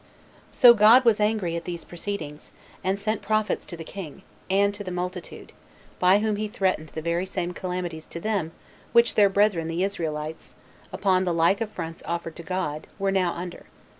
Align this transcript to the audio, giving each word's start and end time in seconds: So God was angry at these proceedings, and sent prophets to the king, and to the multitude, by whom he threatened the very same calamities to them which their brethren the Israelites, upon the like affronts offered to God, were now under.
So 0.51 0.73
God 0.73 1.05
was 1.05 1.19
angry 1.19 1.55
at 1.55 1.65
these 1.65 1.85
proceedings, 1.85 2.53
and 2.83 2.97
sent 2.99 3.21
prophets 3.21 3.67
to 3.67 3.77
the 3.77 3.83
king, 3.83 4.23
and 4.49 4.73
to 4.73 4.83
the 4.83 4.89
multitude, 4.89 5.51
by 5.99 6.17
whom 6.17 6.37
he 6.37 6.47
threatened 6.47 6.89
the 6.89 7.03
very 7.03 7.27
same 7.27 7.53
calamities 7.53 8.07
to 8.07 8.19
them 8.19 8.51
which 8.93 9.13
their 9.13 9.29
brethren 9.29 9.67
the 9.67 9.83
Israelites, 9.83 10.55
upon 10.91 11.23
the 11.23 11.33
like 11.35 11.61
affronts 11.61 12.01
offered 12.07 12.35
to 12.37 12.41
God, 12.41 12.87
were 12.97 13.11
now 13.11 13.33
under. 13.33 13.65